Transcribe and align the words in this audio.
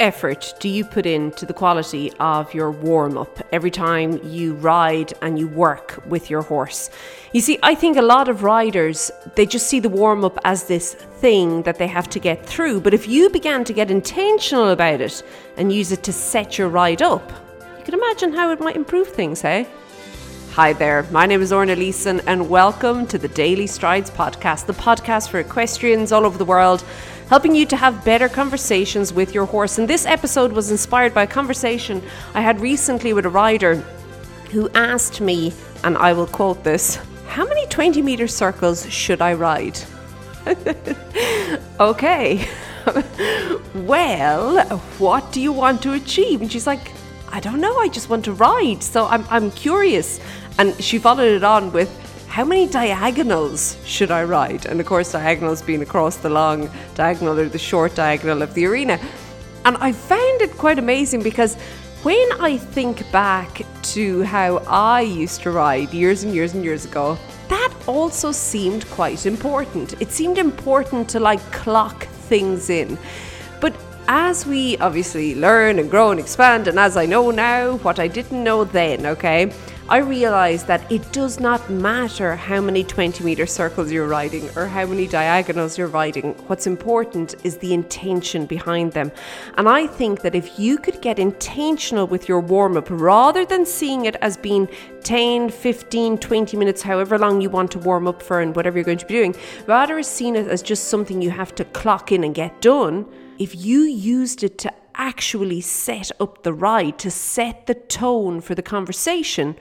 effort 0.00 0.54
do 0.58 0.68
you 0.68 0.84
put 0.84 1.06
into 1.06 1.46
the 1.46 1.52
quality 1.52 2.10
of 2.18 2.52
your 2.54 2.70
warm 2.70 3.16
up 3.16 3.38
every 3.52 3.70
time 3.70 4.18
you 4.24 4.54
ride 4.54 5.12
and 5.22 5.38
you 5.38 5.46
work 5.46 6.02
with 6.06 6.30
your 6.30 6.42
horse? 6.42 6.90
You 7.32 7.40
see, 7.40 7.58
I 7.62 7.74
think 7.74 7.96
a 7.96 8.02
lot 8.02 8.28
of 8.28 8.42
riders, 8.42 9.10
they 9.36 9.46
just 9.46 9.66
see 9.66 9.78
the 9.78 9.88
warm 9.88 10.24
up 10.24 10.38
as 10.44 10.64
this 10.64 10.94
thing 10.94 11.62
that 11.62 11.78
they 11.78 11.86
have 11.86 12.08
to 12.10 12.18
get 12.18 12.44
through. 12.46 12.80
But 12.80 12.94
if 12.94 13.06
you 13.06 13.30
began 13.30 13.62
to 13.64 13.72
get 13.72 13.90
intentional 13.90 14.70
about 14.70 15.00
it 15.00 15.22
and 15.56 15.70
use 15.70 15.92
it 15.92 16.02
to 16.04 16.12
set 16.12 16.58
your 16.58 16.68
ride 16.68 17.02
up, 17.02 17.30
you 17.78 17.84
can 17.84 17.94
imagine 17.94 18.32
how 18.32 18.50
it 18.50 18.60
might 18.60 18.76
improve 18.76 19.08
things, 19.08 19.42
hey? 19.42 19.68
Hi 20.54 20.72
there, 20.72 21.04
my 21.12 21.26
name 21.26 21.42
is 21.42 21.52
Lorna 21.52 21.76
Leeson, 21.76 22.20
and 22.26 22.50
welcome 22.50 23.06
to 23.06 23.18
the 23.18 23.28
Daily 23.28 23.68
Strides 23.68 24.10
podcast, 24.10 24.66
the 24.66 24.72
podcast 24.72 25.28
for 25.28 25.38
equestrians 25.38 26.10
all 26.10 26.26
over 26.26 26.36
the 26.36 26.44
world, 26.44 26.82
helping 27.30 27.54
you 27.54 27.64
to 27.64 27.76
have 27.76 28.04
better 28.04 28.28
conversations 28.28 29.12
with 29.12 29.32
your 29.32 29.46
horse. 29.46 29.78
And 29.78 29.86
this 29.88 30.04
episode 30.04 30.52
was 30.52 30.72
inspired 30.72 31.14
by 31.14 31.22
a 31.22 31.26
conversation 31.28 32.02
I 32.34 32.40
had 32.40 32.60
recently 32.60 33.12
with 33.12 33.24
a 33.24 33.30
rider 33.30 33.76
who 34.50 34.68
asked 34.70 35.20
me, 35.20 35.52
and 35.84 35.96
I 35.96 36.12
will 36.12 36.26
quote 36.26 36.64
this 36.64 36.96
How 37.28 37.46
many 37.46 37.64
20 37.68 38.02
meter 38.02 38.26
circles 38.26 38.90
should 38.90 39.22
I 39.22 39.34
ride? 39.34 39.78
okay. 41.80 42.48
well, 43.74 44.78
what 44.98 45.30
do 45.30 45.40
you 45.40 45.52
want 45.52 45.82
to 45.82 45.92
achieve? 45.92 46.42
And 46.42 46.50
she's 46.50 46.66
like, 46.66 46.90
I 47.30 47.38
don't 47.38 47.60
know, 47.60 47.76
I 47.78 47.86
just 47.86 48.10
want 48.10 48.24
to 48.24 48.32
ride. 48.32 48.82
So 48.82 49.06
I'm, 49.06 49.24
I'm 49.30 49.52
curious. 49.52 50.18
And 50.58 50.74
she 50.82 50.98
followed 50.98 51.30
it 51.30 51.44
on 51.44 51.70
with, 51.70 51.90
how 52.30 52.44
many 52.44 52.68
diagonals 52.68 53.76
should 53.84 54.12
I 54.12 54.22
ride? 54.22 54.66
And 54.66 54.78
of 54.78 54.86
course, 54.86 55.10
diagonals 55.10 55.62
being 55.62 55.82
across 55.82 56.16
the 56.16 56.30
long 56.30 56.70
diagonal 56.94 57.36
or 57.36 57.48
the 57.48 57.58
short 57.58 57.96
diagonal 57.96 58.40
of 58.40 58.54
the 58.54 58.66
arena. 58.66 59.00
And 59.64 59.76
I 59.78 59.90
found 59.90 60.40
it 60.40 60.52
quite 60.52 60.78
amazing 60.78 61.24
because 61.24 61.56
when 62.04 62.28
I 62.40 62.56
think 62.56 63.10
back 63.10 63.62
to 63.94 64.22
how 64.22 64.58
I 64.68 65.00
used 65.00 65.42
to 65.42 65.50
ride 65.50 65.92
years 65.92 66.22
and 66.22 66.32
years 66.32 66.54
and 66.54 66.62
years 66.62 66.84
ago, 66.84 67.18
that 67.48 67.74
also 67.88 68.30
seemed 68.30 68.88
quite 68.90 69.26
important. 69.26 70.00
It 70.00 70.12
seemed 70.12 70.38
important 70.38 71.08
to 71.10 71.18
like 71.18 71.40
clock 71.50 72.04
things 72.28 72.70
in. 72.70 72.96
But 73.60 73.74
as 74.06 74.46
we 74.46 74.78
obviously 74.78 75.34
learn 75.34 75.80
and 75.80 75.90
grow 75.90 76.12
and 76.12 76.20
expand, 76.20 76.68
and 76.68 76.78
as 76.78 76.96
I 76.96 77.06
know 77.06 77.32
now, 77.32 77.78
what 77.78 77.98
I 77.98 78.06
didn't 78.06 78.44
know 78.44 78.62
then, 78.62 79.04
okay, 79.04 79.52
I 79.90 79.96
realised 79.96 80.68
that 80.68 80.88
it 80.92 81.10
does 81.10 81.40
not 81.40 81.68
matter 81.68 82.36
how 82.36 82.60
many 82.60 82.84
20 82.84 83.24
metre 83.24 83.44
circles 83.44 83.90
you're 83.90 84.06
riding 84.06 84.48
or 84.56 84.66
how 84.66 84.86
many 84.86 85.08
diagonals 85.08 85.76
you're 85.76 85.88
riding. 85.88 86.34
What's 86.46 86.68
important 86.68 87.34
is 87.42 87.58
the 87.58 87.74
intention 87.74 88.46
behind 88.46 88.92
them. 88.92 89.10
And 89.56 89.68
I 89.68 89.88
think 89.88 90.20
that 90.20 90.36
if 90.36 90.60
you 90.60 90.78
could 90.78 91.02
get 91.02 91.18
intentional 91.18 92.06
with 92.06 92.28
your 92.28 92.38
warm 92.38 92.76
up 92.76 92.86
rather 92.88 93.44
than 93.44 93.66
seeing 93.66 94.04
it 94.04 94.14
as 94.22 94.36
being 94.36 94.68
10, 95.02 95.50
15, 95.50 96.18
20 96.18 96.56
minutes, 96.56 96.82
however 96.82 97.18
long 97.18 97.40
you 97.40 97.50
want 97.50 97.72
to 97.72 97.80
warm 97.80 98.06
up 98.06 98.22
for 98.22 98.40
and 98.40 98.54
whatever 98.54 98.78
you're 98.78 98.84
going 98.84 98.96
to 98.96 99.06
be 99.06 99.14
doing, 99.14 99.34
rather 99.66 99.98
as 99.98 100.06
seeing 100.06 100.36
it 100.36 100.46
as 100.46 100.62
just 100.62 100.84
something 100.84 101.20
you 101.20 101.30
have 101.30 101.52
to 101.56 101.64
clock 101.64 102.12
in 102.12 102.22
and 102.22 102.36
get 102.36 102.60
done 102.60 103.06
if 103.40 103.56
you 103.56 103.80
used 103.80 104.44
it 104.44 104.56
to 104.58 104.72
actually 104.94 105.62
set 105.62 106.12
up 106.20 106.42
the 106.42 106.52
ride, 106.52 106.98
to 106.98 107.10
set 107.10 107.66
the 107.66 107.74
tone 107.74 108.40
for 108.40 108.54
the 108.54 108.62
conversation, 108.62 109.56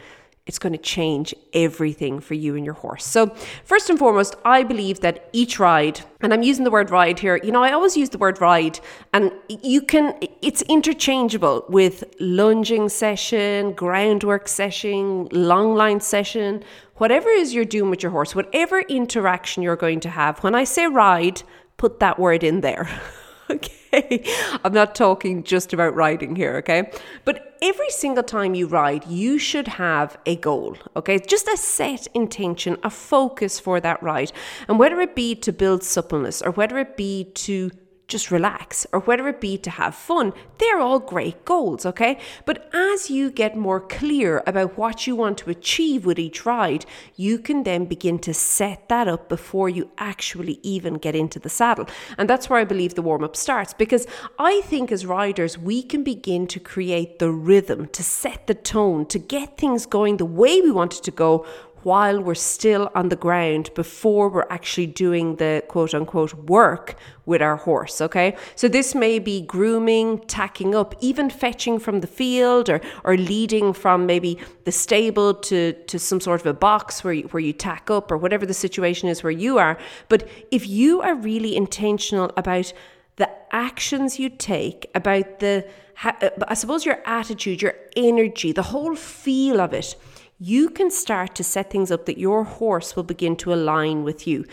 it's 0.49 0.57
going 0.57 0.73
to 0.73 0.79
change 0.79 1.33
everything 1.53 2.19
for 2.19 2.33
you 2.33 2.55
and 2.55 2.65
your 2.65 2.73
horse. 2.73 3.05
So, 3.05 3.27
first 3.63 3.87
and 3.91 3.99
foremost, 3.99 4.35
I 4.43 4.63
believe 4.63 4.99
that 5.01 5.29
each 5.31 5.59
ride, 5.59 6.01
and 6.21 6.33
I'm 6.33 6.41
using 6.41 6.63
the 6.63 6.71
word 6.71 6.89
ride 6.89 7.19
here, 7.19 7.39
you 7.43 7.51
know, 7.51 7.63
I 7.63 7.71
always 7.71 7.95
use 7.95 8.09
the 8.09 8.17
word 8.17 8.41
ride, 8.41 8.79
and 9.13 9.31
you 9.47 9.83
can, 9.83 10.17
it's 10.41 10.63
interchangeable 10.63 11.65
with 11.69 12.03
lunging 12.19 12.89
session, 12.89 13.73
groundwork 13.73 14.47
session, 14.47 15.27
long 15.31 15.75
line 15.75 15.99
session, 15.99 16.63
whatever 16.95 17.29
it 17.29 17.37
is 17.37 17.53
you're 17.53 17.63
doing 17.63 17.91
with 17.91 18.01
your 18.01 18.11
horse, 18.11 18.33
whatever 18.33 18.79
interaction 18.81 19.61
you're 19.61 19.75
going 19.75 19.99
to 19.99 20.09
have. 20.09 20.39
When 20.39 20.55
I 20.55 20.63
say 20.63 20.87
ride, 20.87 21.43
put 21.77 21.99
that 21.99 22.17
word 22.17 22.43
in 22.43 22.61
there. 22.61 22.89
okay? 23.91 24.23
I'm 24.63 24.73
not 24.73 24.95
talking 24.95 25.43
just 25.43 25.73
about 25.73 25.95
riding 25.95 26.35
here, 26.35 26.57
okay? 26.57 26.91
But 27.25 27.57
every 27.61 27.89
single 27.89 28.23
time 28.23 28.53
you 28.53 28.67
ride, 28.67 29.07
you 29.07 29.39
should 29.39 29.67
have 29.67 30.17
a 30.25 30.35
goal, 30.35 30.77
okay? 30.95 31.19
Just 31.19 31.47
a 31.47 31.57
set 31.57 32.07
intention, 32.13 32.77
a 32.83 32.89
focus 32.89 33.59
for 33.59 33.79
that 33.79 34.01
ride. 34.03 34.31
And 34.67 34.77
whether 34.77 34.99
it 35.01 35.15
be 35.15 35.35
to 35.35 35.51
build 35.51 35.83
suppleness 35.83 36.41
or 36.41 36.51
whether 36.51 36.77
it 36.77 36.95
be 36.95 37.25
to 37.35 37.71
just 38.09 38.31
relax, 38.31 38.85
or 38.91 38.99
whether 39.01 39.27
it 39.27 39.39
be 39.39 39.57
to 39.59 39.69
have 39.69 39.95
fun, 39.95 40.33
they're 40.57 40.79
all 40.79 40.99
great 40.99 41.45
goals, 41.45 41.85
okay? 41.85 42.19
But 42.45 42.69
as 42.73 43.09
you 43.09 43.31
get 43.31 43.55
more 43.55 43.79
clear 43.79 44.43
about 44.45 44.77
what 44.77 45.07
you 45.07 45.15
want 45.15 45.37
to 45.39 45.49
achieve 45.49 46.05
with 46.05 46.19
each 46.19 46.45
ride, 46.45 46.85
you 47.15 47.39
can 47.39 47.63
then 47.63 47.85
begin 47.85 48.19
to 48.19 48.33
set 48.33 48.89
that 48.89 49.07
up 49.07 49.29
before 49.29 49.69
you 49.69 49.89
actually 49.97 50.59
even 50.63 50.95
get 50.95 51.15
into 51.15 51.39
the 51.39 51.49
saddle. 51.49 51.87
And 52.17 52.29
that's 52.29 52.49
where 52.49 52.59
I 52.59 52.65
believe 52.65 52.95
the 52.95 53.01
warm 53.01 53.23
up 53.23 53.35
starts 53.35 53.73
because 53.73 54.05
I 54.37 54.61
think 54.61 54.91
as 54.91 55.05
riders, 55.05 55.57
we 55.57 55.83
can 55.83 56.03
begin 56.03 56.47
to 56.47 56.59
create 56.59 57.19
the 57.19 57.31
rhythm, 57.31 57.87
to 57.89 58.03
set 58.03 58.47
the 58.47 58.55
tone, 58.55 59.05
to 59.07 59.19
get 59.19 59.57
things 59.57 59.85
going 59.85 60.17
the 60.17 60.25
way 60.25 60.59
we 60.61 60.71
want 60.71 60.97
it 60.97 61.03
to 61.03 61.11
go 61.11 61.45
while 61.83 62.21
we're 62.21 62.35
still 62.35 62.91
on 62.95 63.09
the 63.09 63.15
ground 63.15 63.69
before 63.75 64.29
we're 64.29 64.47
actually 64.49 64.87
doing 64.87 65.35
the 65.37 65.63
quote 65.67 65.93
unquote 65.93 66.33
work 66.33 66.95
with 67.25 67.41
our 67.41 67.57
horse. 67.57 68.01
Okay. 68.01 68.35
So 68.55 68.67
this 68.67 68.95
may 68.95 69.19
be 69.19 69.41
grooming, 69.41 70.19
tacking 70.27 70.73
up, 70.73 70.95
even 70.99 71.29
fetching 71.29 71.79
from 71.79 72.01
the 72.01 72.07
field 72.07 72.69
or, 72.69 72.81
or 73.03 73.17
leading 73.17 73.73
from 73.73 74.05
maybe 74.05 74.39
the 74.65 74.71
stable 74.71 75.33
to, 75.33 75.73
to 75.73 75.99
some 75.99 76.19
sort 76.19 76.41
of 76.41 76.47
a 76.47 76.53
box 76.53 77.03
where 77.03 77.13
you, 77.13 77.23
where 77.27 77.41
you 77.41 77.53
tack 77.53 77.89
up 77.89 78.11
or 78.11 78.17
whatever 78.17 78.45
the 78.45 78.53
situation 78.53 79.09
is 79.09 79.23
where 79.23 79.31
you 79.31 79.57
are. 79.57 79.77
But 80.07 80.27
if 80.51 80.67
you 80.67 81.01
are 81.01 81.15
really 81.15 81.55
intentional 81.55 82.31
about 82.35 82.73
the 83.17 83.29
actions 83.51 84.17
you 84.17 84.29
take, 84.29 84.89
about 84.95 85.39
the, 85.39 85.67
uh, 86.03 86.29
I 86.47 86.53
suppose 86.53 86.85
your 86.85 86.99
attitude, 87.05 87.61
your 87.61 87.75
energy, 87.95 88.53
the 88.53 88.63
whole 88.63 88.95
feel 88.95 89.61
of 89.61 89.73
it, 89.73 89.95
you 90.39 90.69
can 90.69 90.89
start 90.89 91.35
to 91.35 91.43
set 91.43 91.69
things 91.69 91.91
up 91.91 92.05
that 92.05 92.17
your 92.17 92.43
horse 92.43 92.95
will 92.95 93.03
begin 93.03 93.35
to 93.37 93.53
align 93.53 94.03
with 94.03 94.25
you. 94.25 94.45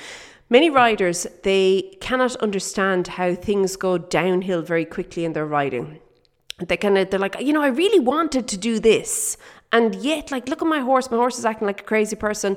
Many 0.50 0.70
riders, 0.70 1.26
they 1.42 1.96
cannot 2.00 2.36
understand 2.36 3.08
how 3.08 3.34
things 3.34 3.76
go 3.76 3.98
downhill 3.98 4.62
very 4.62 4.84
quickly 4.84 5.24
in 5.24 5.32
their 5.32 5.46
riding. 5.46 6.00
They 6.58 6.76
kind 6.76 6.98
of, 6.98 7.10
they're 7.10 7.20
like, 7.20 7.40
you 7.40 7.52
know, 7.52 7.62
I 7.62 7.68
really 7.68 8.00
wanted 8.00 8.48
to 8.48 8.56
do 8.56 8.78
this. 8.78 9.36
And 9.72 9.94
yet, 9.96 10.30
like, 10.30 10.48
look 10.48 10.62
at 10.62 10.68
my 10.68 10.80
horse. 10.80 11.10
My 11.10 11.16
horse 11.16 11.38
is 11.38 11.44
acting 11.44 11.66
like 11.66 11.80
a 11.80 11.84
crazy 11.84 12.16
person. 12.16 12.56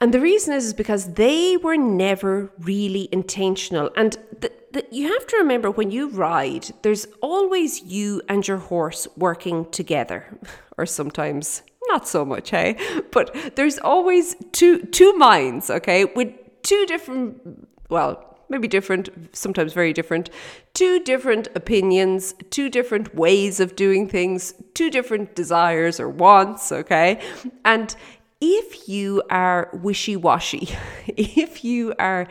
And 0.00 0.14
the 0.14 0.20
reason 0.20 0.54
is, 0.54 0.66
is 0.66 0.74
because 0.74 1.14
they 1.14 1.56
were 1.58 1.76
never 1.76 2.50
really 2.58 3.08
intentional. 3.12 3.90
And 3.96 4.16
the, 4.40 4.50
the, 4.72 4.86
you 4.90 5.12
have 5.12 5.26
to 5.26 5.36
remember 5.36 5.70
when 5.70 5.90
you 5.90 6.08
ride, 6.08 6.70
there's 6.82 7.06
always 7.20 7.82
you 7.82 8.22
and 8.28 8.46
your 8.46 8.56
horse 8.56 9.06
working 9.16 9.68
together, 9.70 10.38
or 10.80 10.86
sometimes 10.86 11.62
not 11.88 12.08
so 12.08 12.24
much, 12.24 12.50
hey? 12.50 12.76
But 13.10 13.54
there's 13.56 13.78
always 13.78 14.36
two 14.52 14.78
two 14.86 15.12
minds, 15.14 15.70
okay, 15.70 16.04
with 16.04 16.32
two 16.62 16.86
different, 16.86 17.68
well, 17.88 18.30
maybe 18.48 18.68
different, 18.68 19.08
sometimes 19.34 19.72
very 19.72 19.92
different, 19.92 20.30
two 20.74 21.00
different 21.00 21.48
opinions, 21.54 22.34
two 22.50 22.68
different 22.68 23.14
ways 23.14 23.60
of 23.60 23.76
doing 23.76 24.08
things, 24.08 24.54
two 24.74 24.90
different 24.90 25.34
desires 25.34 26.00
or 26.00 26.08
wants, 26.08 26.72
okay? 26.72 27.20
And 27.64 27.94
if 28.40 28.88
you 28.88 29.22
are 29.30 29.70
wishy 29.72 30.16
washy, 30.16 30.68
if 31.06 31.64
you 31.64 31.94
are, 31.98 32.26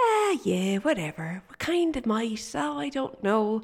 ah, 0.00 0.38
yeah, 0.44 0.78
whatever, 0.78 1.42
what 1.46 1.58
kind 1.58 1.96
of 1.96 2.06
might, 2.06 2.50
oh, 2.54 2.78
I 2.78 2.88
don't 2.88 3.22
know, 3.22 3.62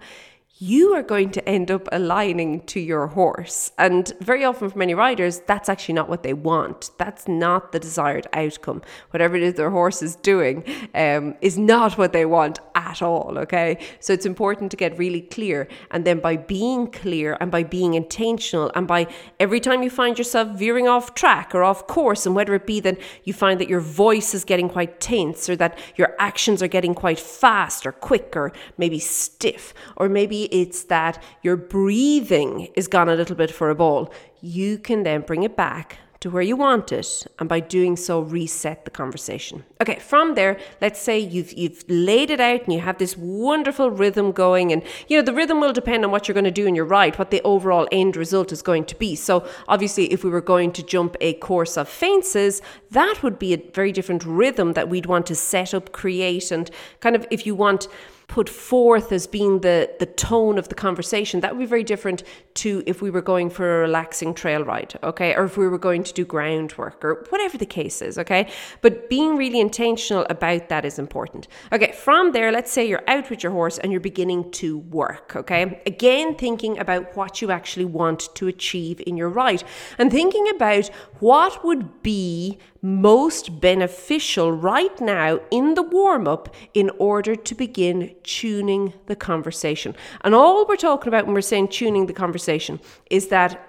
you 0.61 0.93
are 0.95 1.03
going 1.03 1.31
to 1.31 1.49
end 1.49 1.71
up 1.71 1.89
aligning 1.93 2.61
to 2.67 2.81
your 2.81 3.07
horse. 3.07 3.71
And 3.79 4.13
very 4.21 4.45
often 4.45 4.71
for 4.71 4.79
many 4.79 4.93
riders, 4.95 5.41
that's 5.47 5.69
actually 5.69 5.95
not 5.95 6.09
what 6.09 6.25
they 6.25 6.35
want. 6.35 6.91
That's 6.99 7.29
not 7.29 7.71
the 7.71 7.79
desired 7.79 8.27
outcome. 8.33 8.83
Whatever 9.11 9.37
it 9.37 9.43
is 9.43 9.55
their 9.55 9.71
horse 9.71 10.03
is 10.03 10.17
doing 10.17 10.65
um, 10.95 11.37
is 11.41 11.57
not 11.57 11.97
what 11.97 12.13
they 12.13 12.27
want 12.27 12.59
at 12.79 13.03
all. 13.03 13.35
Okay. 13.39 13.79
So 14.01 14.13
it's 14.13 14.25
important 14.25 14.71
to 14.71 14.77
get 14.77 14.97
really 14.99 15.21
clear. 15.21 15.69
And 15.91 16.05
then 16.05 16.21
by 16.21 16.37
being 16.37 16.87
clear 16.91 17.37
and 17.41 17.51
by 17.51 17.65
being 17.65 17.95
intentional 17.95 18.71
and 18.75 18.87
by 18.87 19.09
every 19.41 19.61
time 19.61 19.83
you 19.83 19.91
find 19.91 20.17
yourself 20.17 20.49
veering 20.57 20.89
off 20.89 21.15
track 21.15 21.55
or 21.55 21.63
off 21.65 21.87
course, 21.87 22.25
and 22.25 22.35
whether 22.35 22.55
it 22.55 22.67
be 22.67 22.81
that 22.81 22.99
you 23.25 23.33
find 23.33 23.61
that 23.61 23.69
your 23.69 23.81
voice 23.81 24.33
is 24.35 24.45
getting 24.45 24.69
quite 24.69 25.01
tense 25.01 25.49
or 25.49 25.57
that 25.57 25.79
your 25.97 26.15
actions 26.19 26.63
are 26.63 26.69
getting 26.69 26.95
quite 26.95 27.19
fast 27.19 27.85
or 27.87 27.93
quick 27.93 28.37
or 28.37 28.53
maybe 28.77 28.99
stiff 28.99 29.75
or 29.97 30.09
maybe 30.09 30.45
it's 30.45 30.85
that 30.85 31.23
your 31.43 31.57
breathing 31.57 32.69
is 32.75 32.87
gone 32.87 33.09
a 33.09 33.15
little 33.15 33.37
bit 33.37 33.51
for 33.51 33.71
a 33.71 33.75
ball, 33.75 34.13
you 34.41 34.79
can 34.79 35.03
then 35.03 35.21
bring 35.23 35.43
it 35.43 35.57
back 35.57 35.99
to 36.21 36.31
where 36.31 36.43
you 36.43 36.57
want 36.57 36.91
it 36.91 37.27
and 37.39 37.49
by 37.49 37.61
doing 37.61 37.97
so 37.97 38.21
reset 38.21 38.85
the 38.85 38.91
conversation. 38.91 39.65
Okay, 39.81 39.99
from 40.01 40.35
there, 40.35 40.59
let's 40.81 41.01
say 41.01 41.19
you've 41.19 41.53
you've 41.53 41.85
laid 41.89 42.31
it 42.31 42.41
out 42.41 42.63
and 42.65 42.73
you 42.73 42.81
have 42.81 42.99
this 42.99 43.17
wonderful 43.17 43.91
rhythm 43.91 44.33
going 44.33 44.73
and 44.73 44.83
you 45.07 45.17
know 45.17 45.23
the 45.23 45.33
rhythm 45.33 45.61
will 45.61 45.73
depend 45.73 46.05
on 46.05 46.11
what 46.11 46.27
you're 46.27 46.35
going 46.35 46.45
to 46.45 46.51
do 46.51 46.67
in 46.67 46.75
your 46.75 46.85
ride, 46.85 47.19
what 47.19 47.31
the 47.31 47.43
overall 47.43 47.87
end 47.93 48.17
result 48.17 48.53
is 48.53 48.63
going 48.63 48.85
to 48.87 48.97
be. 48.97 49.15
So 49.15 49.47
obviously 49.69 50.13
if 50.13 50.25
we 50.25 50.31
were 50.31 50.41
going 50.41 50.73
to 50.73 50.83
jump 50.83 51.17
a 51.21 51.35
course 51.35 51.77
of 51.77 51.89
fences, 51.89 52.61
that 52.91 53.23
would 53.23 53.39
be 53.39 53.55
a 53.55 53.71
very 53.73 53.93
different 53.93 54.25
rhythm 54.25 54.73
that 54.73 54.89
we'd 54.89 55.07
want 55.07 55.27
to 55.27 55.35
set 55.35 55.73
up, 55.73 55.93
create 55.93 56.51
and 56.51 56.71
kind 57.01 57.15
of 57.15 57.27
if 57.31 57.47
you 57.47 57.55
want 57.55 57.89
put 58.29 58.47
forth 58.49 59.11
as 59.11 59.27
being 59.27 59.61
the, 59.61 59.91
the 59.99 60.07
tone 60.07 60.59
of 60.59 60.69
the 60.69 60.75
conversation, 60.75 61.41
that 61.41 61.57
would 61.57 61.61
be 61.61 61.67
very 61.67 61.83
different 61.83 62.23
to 62.53 62.83
if 62.87 63.01
we 63.01 63.11
were 63.11 63.23
going 63.23 63.49
for 63.49 63.79
a 63.79 63.81
relaxing 63.81 64.35
trail 64.35 64.63
ride, 64.63 64.95
okay? 65.03 65.35
Or 65.35 65.45
if 65.45 65.57
we 65.57 65.67
were 65.67 65.79
going 65.79 66.05
to 66.05 66.13
do 66.13 66.27
groundwork 66.27 67.03
or 67.03 67.25
whatever 67.31 67.57
the 67.57 67.67
case 67.67 68.03
is, 68.03 68.19
okay? 68.19 68.51
But 68.83 69.09
being 69.09 69.37
really 69.37 69.61
intentional 69.61 70.27
about 70.29 70.69
that 70.69 70.85
is 70.85 70.99
important. 70.99 71.49
Okay, 71.73 71.93
from 71.93 72.33
there, 72.33 72.53
let's 72.53 72.71
say 72.71 72.87
you're 72.87 73.09
out 73.09 73.31
with 73.31 73.43
your 73.43 73.53
horse 73.53 73.79
and 73.79 73.91
you're 73.93 74.01
beginning 74.01 74.51
to 74.53 74.79
work, 74.79 75.35
okay? 75.35 75.81
Again, 75.87 76.35
thinking 76.35 76.79
about 76.79 77.17
what 77.17 77.41
you 77.41 77.51
actually 77.51 77.87
want 77.87 78.29
to 78.35 78.47
achieve 78.47 79.01
in 79.07 79.17
your 79.17 79.31
ride 79.31 79.65
and 79.97 80.11
thinking 80.11 80.51
about 80.51 80.89
what 81.21 81.65
would 81.65 82.03
be 82.03 82.59
most 82.81 83.61
beneficial 83.61 84.53
right 84.53 85.01
now 85.01 85.41
in 85.51 85.75
the 85.75 85.83
warm 85.83 86.29
up 86.29 86.55
in 86.75 86.91
order 86.99 87.35
to 87.35 87.55
begin 87.55 88.15
tuning 88.23 88.93
the 89.07 89.17
conversation. 89.17 89.95
And 90.23 90.35
all 90.35 90.67
we're 90.67 90.77
talking 90.77 91.09
about 91.09 91.27
when 91.27 91.35
we're 91.35 91.41
saying 91.41 91.69
tuning 91.69 92.07
the 92.07 92.13
conversation 92.13 92.81
is 93.11 93.29
that 93.29 93.65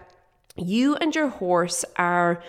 you 0.56 0.96
and 0.98 1.16
your 1.16 1.30
horse 1.30 1.86
are 1.96 2.42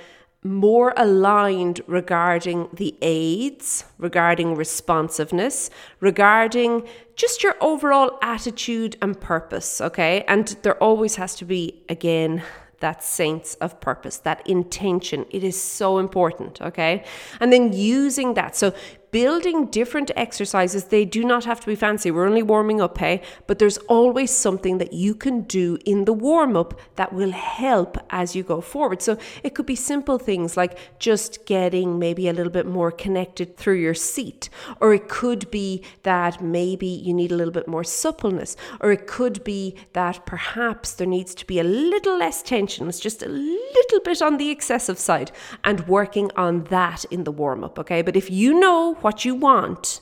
more 0.42 0.94
aligned 0.96 1.82
regarding 1.86 2.68
the 2.72 2.96
aids, 3.02 3.84
regarding 3.98 4.54
responsiveness, 4.54 5.68
regarding 6.00 6.86
just 7.14 7.42
your 7.42 7.54
overall 7.60 8.18
attitude 8.22 8.96
and 9.02 9.20
purpose, 9.20 9.82
okay? 9.82 10.24
And 10.26 10.56
there 10.62 10.82
always 10.82 11.16
has 11.16 11.34
to 11.36 11.44
be, 11.44 11.84
again, 11.90 12.42
that 12.80 13.02
sense 13.04 13.54
of 13.54 13.80
purpose, 13.80 14.18
that 14.18 14.46
intention. 14.46 15.26
It 15.30 15.44
is 15.44 15.60
so 15.60 15.98
important, 15.98 16.60
okay? 16.60 17.04
And 17.40 17.52
then 17.52 17.72
using 17.72 18.34
that. 18.34 18.56
So 18.56 18.74
building 19.10 19.66
different 19.66 20.10
exercises. 20.16 20.84
They 20.84 21.04
do 21.04 21.24
not 21.24 21.44
have 21.44 21.60
to 21.60 21.66
be 21.66 21.74
fancy. 21.74 22.10
We're 22.10 22.26
only 22.26 22.42
warming 22.42 22.80
up, 22.80 22.98
hey? 22.98 23.22
But 23.46 23.58
there's 23.58 23.78
always 23.78 24.30
something 24.30 24.78
that 24.78 24.92
you 24.92 25.14
can 25.14 25.42
do 25.42 25.78
in 25.84 26.04
the 26.04 26.12
warm 26.12 26.56
up 26.56 26.78
that 26.96 27.12
will 27.12 27.32
help 27.32 27.96
as 28.10 28.36
you 28.36 28.42
go 28.42 28.60
forward. 28.60 29.02
So 29.02 29.18
it 29.42 29.54
could 29.54 29.66
be 29.66 29.76
simple 29.76 30.18
things 30.18 30.56
like 30.56 30.78
just 30.98 31.46
getting 31.46 31.98
maybe 31.98 32.28
a 32.28 32.32
little 32.32 32.52
bit 32.52 32.66
more 32.66 32.90
connected 32.90 33.56
through 33.56 33.80
your 33.80 33.94
seat, 33.94 34.48
or 34.80 34.94
it 34.94 35.08
could 35.08 35.50
be 35.50 35.82
that 36.02 36.42
maybe 36.42 36.86
you 36.86 37.12
need 37.12 37.32
a 37.32 37.36
little 37.36 37.52
bit 37.52 37.68
more 37.68 37.84
suppleness, 37.84 38.56
or 38.80 38.92
it 38.92 39.06
could 39.06 39.42
be 39.44 39.74
that 39.92 40.24
perhaps 40.26 40.92
there 40.92 41.06
needs 41.06 41.34
to 41.34 41.46
be 41.46 41.58
a 41.58 41.64
little 41.64 42.18
less 42.18 42.42
tension. 42.42 42.88
It's 42.88 43.00
just 43.00 43.22
a 43.22 43.28
little 43.28 44.00
bit 44.04 44.22
on 44.22 44.38
the 44.38 44.50
excessive 44.50 44.98
side 44.98 45.30
and 45.64 45.86
working 45.86 46.30
on 46.36 46.64
that 46.64 47.04
in 47.06 47.24
the 47.24 47.32
warm 47.32 47.62
up, 47.64 47.78
okay? 47.78 48.02
But 48.02 48.16
if 48.16 48.30
you 48.30 48.58
know 48.58 48.96
what 49.02 49.24
you 49.24 49.34
want 49.34 50.00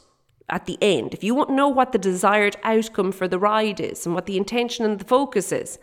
at 0.50 0.67
the 0.67 0.79
end, 0.81 1.12
if 1.12 1.23
you 1.23 1.35
want 1.35 1.50
to 1.50 1.55
know 1.55 1.69
what 1.69 1.93
the 1.93 1.99
desired 1.99 2.56
outcome 2.62 3.12
for 3.12 3.29
the 3.29 3.39
ride 3.39 3.81
is 3.81 4.06
and 4.06 4.15
what 4.15 4.27
the 4.27 4.37
intention 4.37 4.85
and 4.85 4.99
the 4.99 5.05
focus 5.05 5.53
is, 5.53 5.79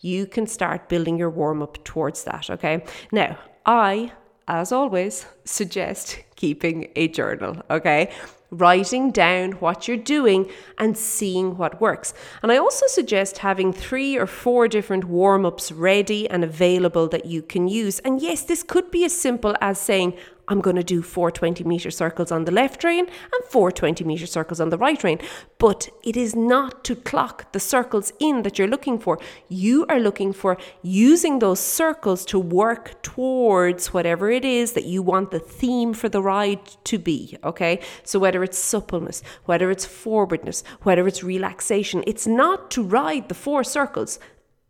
you 0.00 0.26
can 0.26 0.46
start 0.46 0.88
building 0.88 1.18
your 1.18 1.30
warm 1.30 1.62
up 1.62 1.82
towards 1.84 2.24
that. 2.24 2.50
Okay. 2.50 2.84
Now, 3.12 3.38
I, 3.64 4.12
as 4.46 4.72
always, 4.72 5.26
suggest 5.44 6.18
keeping 6.36 6.90
a 6.96 7.08
journal. 7.08 7.62
Okay 7.70 8.10
writing 8.50 9.10
down 9.10 9.52
what 9.52 9.86
you're 9.86 9.96
doing 9.96 10.50
and 10.78 10.96
seeing 10.96 11.56
what 11.56 11.80
works. 11.80 12.12
And 12.42 12.50
I 12.50 12.56
also 12.56 12.86
suggest 12.88 13.38
having 13.38 13.72
three 13.72 14.16
or 14.16 14.26
four 14.26 14.68
different 14.68 15.04
warm 15.04 15.46
ups 15.46 15.70
ready 15.70 16.28
and 16.28 16.42
available 16.42 17.08
that 17.08 17.26
you 17.26 17.42
can 17.42 17.68
use. 17.68 18.00
And 18.00 18.20
yes, 18.20 18.42
this 18.42 18.62
could 18.62 18.90
be 18.90 19.04
as 19.04 19.16
simple 19.16 19.56
as 19.60 19.78
saying, 19.78 20.14
I'm 20.50 20.60
going 20.60 20.76
to 20.76 20.82
do 20.82 21.00
four 21.00 21.30
20 21.30 21.62
meter 21.62 21.92
circles 21.92 22.32
on 22.32 22.44
the 22.44 22.50
left 22.50 22.82
rein 22.82 23.06
and 23.06 23.44
four 23.48 23.70
20 23.70 24.02
meter 24.04 24.26
circles 24.26 24.60
on 24.60 24.70
the 24.70 24.76
right 24.76 25.02
rein. 25.04 25.20
But 25.58 25.88
it 26.02 26.16
is 26.16 26.34
not 26.34 26.84
to 26.84 26.96
clock 26.96 27.52
the 27.52 27.60
circles 27.60 28.12
in 28.18 28.42
that 28.42 28.58
you're 28.58 28.68
looking 28.68 28.98
for. 28.98 29.20
You 29.48 29.86
are 29.88 30.00
looking 30.00 30.32
for 30.32 30.58
using 30.82 31.38
those 31.38 31.60
circles 31.60 32.24
to 32.26 32.38
work 32.38 33.00
towards 33.02 33.94
whatever 33.94 34.28
it 34.28 34.44
is 34.44 34.72
that 34.72 34.84
you 34.84 35.02
want 35.02 35.30
the 35.30 35.38
theme 35.38 35.94
for 35.94 36.08
the 36.08 36.20
ride 36.20 36.66
to 36.84 36.98
be. 36.98 37.38
Okay. 37.44 37.80
So 38.02 38.18
whether 38.18 38.42
it's 38.42 38.58
suppleness, 38.58 39.22
whether 39.44 39.70
it's 39.70 39.86
forwardness, 39.86 40.64
whether 40.82 41.06
it's 41.06 41.22
relaxation, 41.22 42.02
it's 42.08 42.26
not 42.26 42.72
to 42.72 42.82
ride 42.82 43.28
the 43.28 43.34
four 43.34 43.62
circles. 43.62 44.18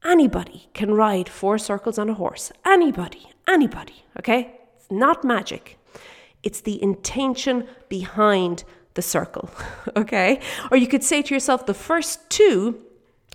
Anybody 0.04 0.68
can 0.74 0.92
ride 0.92 1.28
four 1.30 1.56
circles 1.56 1.98
on 1.98 2.10
a 2.10 2.14
horse. 2.14 2.52
Anybody, 2.66 3.30
anybody, 3.46 4.04
okay? 4.18 4.59
Not 4.90 5.24
magic. 5.24 5.78
It's 6.42 6.60
the 6.60 6.82
intention 6.82 7.66
behind 7.88 8.64
the 8.94 9.02
circle, 9.02 9.50
okay? 9.96 10.40
Or 10.70 10.76
you 10.76 10.86
could 10.86 11.04
say 11.04 11.22
to 11.22 11.34
yourself, 11.34 11.66
the 11.66 11.74
first 11.74 12.28
two 12.30 12.80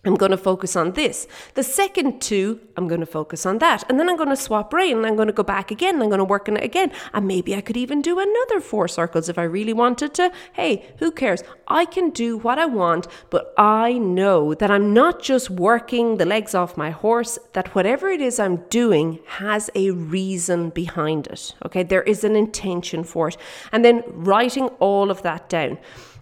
I'm 0.05 0.15
going 0.15 0.31
to 0.31 0.37
focus 0.37 0.75
on 0.75 0.93
this. 0.93 1.27
The 1.55 1.63
second 1.63 2.21
two, 2.21 2.59
I'm 2.77 2.87
going 2.87 2.99
to 3.01 3.07
focus 3.07 3.45
on 3.45 3.57
that. 3.59 3.83
And 3.89 3.99
then 3.99 4.09
I'm 4.09 4.17
going 4.17 4.29
to 4.29 4.35
swap 4.35 4.73
rein 4.73 4.97
and 4.97 5.05
I'm 5.05 5.15
going 5.15 5.27
to 5.27 5.33
go 5.33 5.43
back 5.43 5.71
again. 5.71 6.01
I'm 6.01 6.09
going 6.09 6.19
to 6.19 6.23
work 6.23 6.47
on 6.47 6.57
it 6.57 6.63
again. 6.63 6.91
And 7.13 7.27
maybe 7.27 7.55
I 7.55 7.61
could 7.61 7.77
even 7.77 8.01
do 8.01 8.19
another 8.19 8.61
four 8.61 8.87
circles 8.87 9.29
if 9.29 9.37
I 9.37 9.43
really 9.43 9.73
wanted 9.73 10.13
to. 10.15 10.31
Hey, 10.53 10.85
who 10.99 11.11
cares? 11.11 11.43
I 11.67 11.85
can 11.85 12.11
do 12.11 12.37
what 12.37 12.59
I 12.59 12.65
want, 12.65 13.07
but 13.29 13.53
I 13.57 13.93
know 13.93 14.53
that 14.53 14.69
I'm 14.69 14.93
not 14.93 15.21
just 15.21 15.49
working 15.49 16.17
the 16.17 16.25
legs 16.25 16.53
off 16.53 16.77
my 16.77 16.91
horse, 16.91 17.39
that 17.53 17.73
whatever 17.73 18.09
it 18.09 18.21
is 18.21 18.39
I'm 18.39 18.57
doing 18.69 19.19
has 19.27 19.69
a 19.73 19.91
reason 19.91 20.69
behind 20.69 21.27
it. 21.27 21.55
Okay, 21.65 21.83
there 21.83 22.03
is 22.03 22.23
an 22.23 22.35
intention 22.35 23.03
for 23.03 23.29
it. 23.29 23.37
And 23.71 23.83
then 23.83 24.03
writing 24.07 24.67
all 24.79 25.09
of 25.09 25.23
that 25.23 25.49
down. 25.49 25.79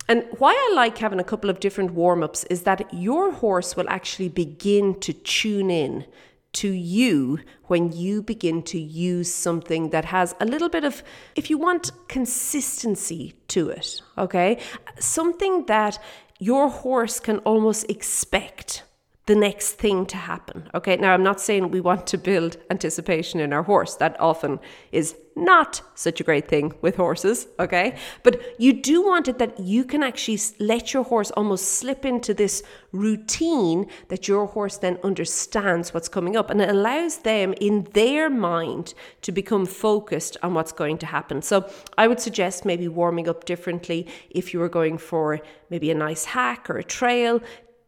And 0.09 0.25
why 0.37 0.51
I 0.51 0.75
like 0.75 0.97
having 0.97 1.19
a 1.19 1.23
couple 1.23 1.49
of 1.49 1.59
different 1.59 1.93
warm 1.93 2.23
ups 2.23 2.43
is 2.45 2.63
that 2.63 2.93
your 2.93 3.31
horse 3.31 3.75
will 3.75 3.89
actually 3.89 4.29
begin 4.29 4.99
to 4.99 5.13
tune 5.13 5.71
in 5.71 6.05
to 6.53 6.69
you 6.69 7.39
when 7.63 7.91
you 7.91 8.21
begin 8.21 8.61
to 8.61 8.79
use 8.79 9.33
something 9.33 9.89
that 9.89 10.05
has 10.05 10.35
a 10.39 10.45
little 10.45 10.69
bit 10.69 10.83
of, 10.83 11.03
if 11.35 11.49
you 11.49 11.57
want, 11.57 11.91
consistency 12.07 13.33
to 13.47 13.69
it, 13.69 14.01
okay? 14.17 14.59
Something 14.99 15.65
that 15.65 15.97
your 16.39 16.69
horse 16.69 17.19
can 17.19 17.39
almost 17.39 17.89
expect 17.89 18.83
the 19.25 19.35
next 19.35 19.73
thing 19.73 20.05
to 20.07 20.17
happen. 20.17 20.69
Okay, 20.73 20.97
now 20.97 21.13
I'm 21.13 21.23
not 21.23 21.39
saying 21.39 21.71
we 21.71 21.79
want 21.79 22.05
to 22.07 22.17
build 22.17 22.57
anticipation 22.69 23.39
in 23.39 23.53
our 23.53 23.63
horse. 23.63 23.95
That 23.95 24.19
often 24.19 24.59
is 24.91 25.15
not 25.35 25.81
such 25.95 26.19
a 26.19 26.23
great 26.23 26.47
thing 26.47 26.73
with 26.81 26.95
horses, 26.95 27.47
okay? 27.59 27.95
But 28.21 28.41
you 28.59 28.73
do 28.73 29.01
want 29.01 29.27
it 29.27 29.39
that 29.39 29.59
you 29.59 29.83
can 29.83 30.03
actually 30.03 30.39
let 30.59 30.93
your 30.93 31.03
horse 31.03 31.31
almost 31.31 31.65
slip 31.79 32.05
into 32.05 32.33
this 32.33 32.61
routine 32.91 33.87
that 34.09 34.27
your 34.27 34.45
horse 34.45 34.77
then 34.77 34.99
understands 35.03 35.93
what's 35.93 36.09
coming 36.09 36.35
up 36.35 36.49
and 36.49 36.61
it 36.61 36.69
allows 36.69 37.19
them 37.19 37.53
in 37.59 37.87
their 37.93 38.29
mind 38.29 38.93
to 39.21 39.31
become 39.31 39.65
focused 39.65 40.37
on 40.43 40.53
what's 40.53 40.71
going 40.71 40.97
to 40.99 41.05
happen. 41.05 41.41
So 41.41 41.69
I 41.97 42.07
would 42.07 42.19
suggest 42.19 42.65
maybe 42.65 42.87
warming 42.87 43.27
up 43.27 43.45
differently 43.45 44.07
if 44.29 44.53
you 44.53 44.59
were 44.59 44.69
going 44.69 44.97
for 44.97 45.41
maybe 45.69 45.89
a 45.89 45.95
nice 45.95 46.25
hack 46.25 46.69
or 46.69 46.77
a 46.77 46.83
trail 46.83 47.41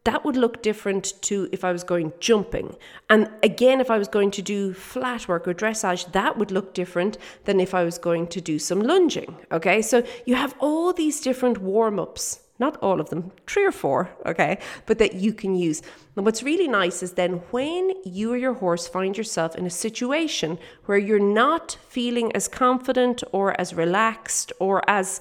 that 0.06 0.24
would 0.24 0.38
look 0.38 0.62
different 0.62 1.14
to 1.24 1.50
if 1.52 1.64
I 1.64 1.72
was 1.72 1.84
going 1.84 2.14
jumping. 2.20 2.76
And 3.10 3.30
again, 3.44 3.82
if 3.82 3.92
I 3.92 3.98
was 3.98 4.08
going 4.08 4.32
to 4.32 4.42
do 4.42 4.74
flat 4.74 5.28
work 5.28 5.48
or 5.48 5.54
dressage, 5.54 6.12
that 6.14 6.38
would 6.38 6.52
look 6.52 6.74
different 6.74 7.18
than 7.44 7.60
if 7.60 7.74
I 7.74 7.84
was 7.84 7.98
going 7.98 8.28
to 8.28 8.40
do 8.40 8.58
some 8.58 8.82
lunging. 8.82 9.36
Okay, 9.52 9.82
so 9.82 10.04
you 10.26 10.36
have 10.36 10.56
all 10.60 10.94
these 10.94 11.20
different 11.22 11.58
warm 11.58 12.00
ups, 12.00 12.42
not 12.60 12.78
all 12.84 13.02
of 13.02 13.10
them, 13.10 13.32
three 13.48 13.66
or 13.66 13.72
four, 13.72 14.12
okay, 14.28 14.60
but 14.86 15.00
that 15.00 15.16
you 15.16 15.34
can 15.34 15.56
use. 15.56 15.82
And 16.16 16.24
what's 16.24 16.44
really 16.44 16.68
nice 16.68 17.02
is 17.02 17.14
then 17.14 17.42
when 17.50 17.92
you 18.06 18.32
or 18.32 18.38
your 18.38 18.54
horse 18.54 18.88
find 18.88 19.18
yourself 19.18 19.56
in 19.56 19.66
a 19.66 19.72
situation 19.72 20.60
where 20.86 21.00
you're 21.00 21.20
not 21.20 21.78
feeling 21.90 22.32
as 22.36 22.48
confident 22.48 23.24
or 23.32 23.60
as 23.60 23.74
relaxed 23.74 24.54
or 24.60 24.88
as 24.88 25.20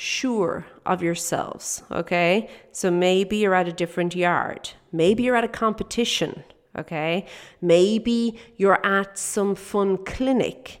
sure 0.00 0.64
of 0.86 1.02
yourselves, 1.02 1.82
okay? 1.90 2.48
So 2.70 2.88
maybe 2.88 3.38
you're 3.38 3.56
at 3.56 3.66
a 3.66 3.72
different 3.72 4.14
yard. 4.14 4.70
Maybe 4.92 5.24
you're 5.24 5.34
at 5.34 5.42
a 5.42 5.48
competition, 5.48 6.44
okay? 6.78 7.26
Maybe 7.60 8.38
you're 8.56 8.86
at 8.86 9.18
some 9.18 9.56
fun 9.56 9.96
clinic. 10.04 10.80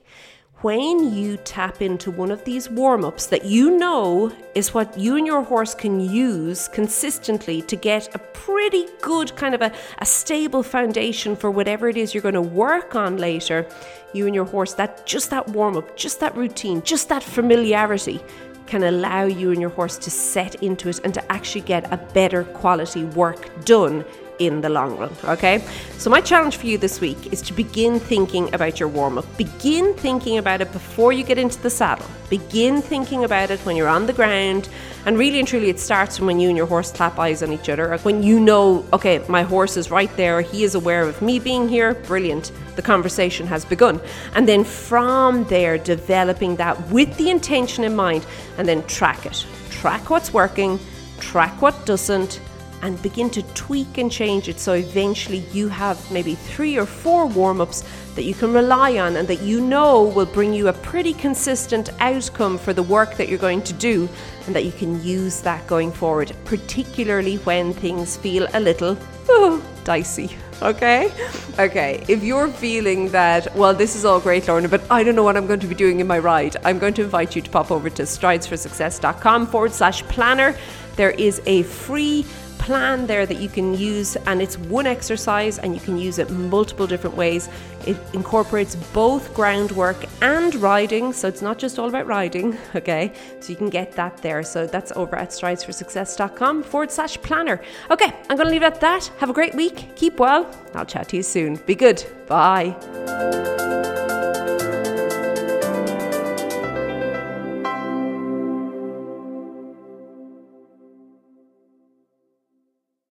when 0.62 1.14
you 1.14 1.36
tap 1.36 1.80
into 1.80 2.10
one 2.10 2.32
of 2.32 2.44
these 2.44 2.68
warm 2.68 3.04
ups 3.04 3.26
that 3.26 3.44
you 3.44 3.76
know 3.78 4.32
is 4.56 4.74
what 4.74 4.98
you 4.98 5.14
and 5.16 5.24
your 5.24 5.42
horse 5.42 5.72
can 5.72 6.00
use 6.00 6.66
consistently 6.68 7.62
to 7.62 7.76
get 7.76 8.12
a 8.12 8.18
pretty 8.18 8.86
good 9.00 9.34
kind 9.36 9.54
of 9.54 9.62
a, 9.62 9.70
a 9.98 10.06
stable 10.06 10.64
foundation 10.64 11.36
for 11.36 11.48
whatever 11.48 11.88
it 11.88 11.96
is 11.96 12.12
you're 12.12 12.22
going 12.22 12.34
to 12.34 12.42
work 12.42 12.96
on 12.96 13.18
later, 13.18 13.68
you 14.12 14.26
and 14.26 14.34
your 14.34 14.46
horse, 14.46 14.74
that 14.74 15.06
just 15.06 15.30
that 15.30 15.46
warm 15.50 15.76
up, 15.76 15.96
just 15.96 16.18
that 16.18 16.36
routine, 16.36 16.82
just 16.82 17.08
that 17.08 17.22
familiarity 17.22 18.20
can 18.68 18.84
allow 18.84 19.24
you 19.24 19.50
and 19.50 19.60
your 19.60 19.70
horse 19.70 19.96
to 19.98 20.10
set 20.10 20.62
into 20.62 20.88
it 20.88 21.00
and 21.02 21.14
to 21.14 21.32
actually 21.32 21.62
get 21.62 21.90
a 21.92 21.96
better 21.96 22.44
quality 22.44 23.04
work 23.04 23.50
done 23.64 24.04
in 24.38 24.60
the 24.60 24.68
long 24.68 24.96
run. 24.96 25.12
Okay, 25.24 25.64
so 25.98 26.10
my 26.10 26.20
challenge 26.20 26.56
for 26.56 26.66
you 26.66 26.78
this 26.78 27.00
week 27.00 27.32
is 27.32 27.42
to 27.42 27.52
begin 27.52 27.98
thinking 27.98 28.52
about 28.54 28.78
your 28.78 28.88
warm 28.88 29.18
up. 29.18 29.36
Begin 29.36 29.94
thinking 29.94 30.38
about 30.38 30.60
it 30.60 30.72
before 30.72 31.12
you 31.12 31.24
get 31.24 31.38
into 31.38 31.60
the 31.60 31.70
saddle. 31.70 32.06
Begin 32.30 32.82
thinking 32.82 33.24
about 33.24 33.50
it 33.50 33.60
when 33.60 33.76
you're 33.76 33.88
on 33.88 34.06
the 34.06 34.12
ground. 34.12 34.68
And 35.06 35.18
really 35.18 35.38
and 35.38 35.48
truly, 35.48 35.70
it 35.70 35.80
starts 35.80 36.18
from 36.18 36.26
when 36.26 36.38
you 36.40 36.48
and 36.48 36.56
your 36.56 36.66
horse 36.66 36.92
clap 36.92 37.18
eyes 37.18 37.42
on 37.42 37.52
each 37.52 37.68
other. 37.68 37.96
When 37.98 38.22
you 38.22 38.38
know, 38.38 38.84
okay, 38.92 39.24
my 39.28 39.42
horse 39.42 39.76
is 39.76 39.90
right 39.90 40.14
there, 40.16 40.40
he 40.40 40.64
is 40.64 40.74
aware 40.74 41.02
of 41.02 41.22
me 41.22 41.38
being 41.38 41.68
here, 41.68 41.94
brilliant. 41.94 42.52
The 42.76 42.82
conversation 42.82 43.46
has 43.46 43.64
begun. 43.64 44.00
And 44.34 44.46
then 44.46 44.64
from 44.64 45.44
there, 45.44 45.78
developing 45.78 46.56
that 46.56 46.90
with 46.90 47.16
the 47.16 47.30
intention 47.30 47.84
in 47.84 47.96
mind, 47.96 48.26
and 48.58 48.68
then 48.68 48.86
track 48.86 49.26
it. 49.26 49.46
Track 49.70 50.10
what's 50.10 50.32
working, 50.32 50.78
track 51.18 51.62
what 51.62 51.86
doesn't, 51.86 52.40
and 52.82 53.00
begin 53.02 53.30
to 53.30 53.42
tweak 53.54 53.98
and 53.98 54.10
change 54.10 54.48
it 54.48 54.58
so 54.58 54.72
eventually 54.74 55.38
you 55.52 55.68
have 55.68 55.98
maybe 56.10 56.34
three 56.34 56.78
or 56.78 56.86
four 56.86 57.26
warm 57.26 57.60
ups 57.60 57.84
that 58.18 58.24
you 58.24 58.34
can 58.34 58.52
rely 58.52 58.98
on 58.98 59.16
and 59.16 59.28
that 59.28 59.42
you 59.42 59.60
know 59.60 60.02
will 60.02 60.26
bring 60.26 60.52
you 60.52 60.66
a 60.66 60.72
pretty 60.72 61.12
consistent 61.12 61.90
outcome 62.00 62.58
for 62.58 62.72
the 62.72 62.82
work 62.82 63.16
that 63.16 63.28
you're 63.28 63.38
going 63.38 63.62
to 63.62 63.72
do 63.74 64.08
and 64.46 64.56
that 64.56 64.64
you 64.64 64.72
can 64.72 65.00
use 65.04 65.40
that 65.42 65.64
going 65.68 65.92
forward, 65.92 66.34
particularly 66.44 67.36
when 67.38 67.72
things 67.72 68.16
feel 68.16 68.48
a 68.54 68.60
little 68.60 68.98
oh, 69.28 69.62
dicey. 69.84 70.30
Okay? 70.62 71.12
Okay, 71.60 72.04
if 72.08 72.24
you're 72.24 72.48
feeling 72.48 73.08
that, 73.10 73.54
well, 73.54 73.72
this 73.72 73.94
is 73.94 74.04
all 74.04 74.18
great, 74.18 74.48
Lorna, 74.48 74.68
but 74.68 74.82
I 74.90 75.04
don't 75.04 75.14
know 75.14 75.22
what 75.22 75.36
I'm 75.36 75.46
going 75.46 75.60
to 75.60 75.68
be 75.68 75.74
doing 75.76 76.00
in 76.00 76.06
my 76.06 76.18
ride, 76.18 76.56
I'm 76.64 76.80
going 76.80 76.94
to 76.94 77.02
invite 77.02 77.36
you 77.36 77.42
to 77.42 77.50
pop 77.50 77.70
over 77.70 77.88
to 77.90 78.02
stridesforsuccess.com 78.02 79.46
forward 79.46 79.72
slash 79.72 80.02
planner. 80.04 80.56
There 80.96 81.12
is 81.12 81.40
a 81.46 81.62
free 81.62 82.26
plan 82.58 83.06
there 83.06 83.26
that 83.26 83.38
you 83.38 83.48
can 83.48 83.74
use, 83.74 84.16
and 84.26 84.42
it's 84.42 84.58
one 84.58 84.86
exercise 84.86 85.58
and 85.58 85.74
you 85.74 85.80
can 85.80 85.96
use 85.96 86.18
it 86.18 86.30
multiple 86.30 86.86
different 86.86 87.16
ways. 87.16 87.48
It 87.86 87.96
incorporates 88.12 88.74
both 88.74 89.32
groundwork 89.34 90.04
and 90.20 90.54
riding, 90.56 91.12
so 91.12 91.28
it's 91.28 91.42
not 91.42 91.58
just 91.58 91.78
all 91.78 91.88
about 91.88 92.06
riding, 92.06 92.56
okay? 92.74 93.12
So 93.40 93.50
you 93.50 93.56
can 93.56 93.70
get 93.70 93.92
that 93.92 94.18
there. 94.18 94.42
So 94.42 94.66
that's 94.66 94.92
over 94.92 95.16
at 95.16 95.30
stridesforsuccess.com 95.30 96.62
forward 96.64 96.90
slash 96.90 97.20
planner. 97.22 97.60
Okay, 97.90 98.12
I'm 98.28 98.36
going 98.36 98.46
to 98.46 98.52
leave 98.52 98.62
it 98.62 98.66
at 98.66 98.80
that. 98.80 99.06
Have 99.18 99.30
a 99.30 99.34
great 99.34 99.54
week. 99.54 99.94
Keep 99.96 100.18
well. 100.18 100.50
I'll 100.74 100.86
chat 100.86 101.08
to 101.10 101.16
you 101.16 101.22
soon. 101.22 101.56
Be 101.66 101.74
good. 101.74 102.04
Bye. 102.26 103.67